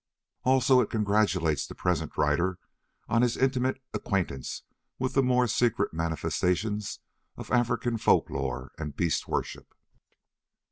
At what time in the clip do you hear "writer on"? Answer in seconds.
2.17-3.21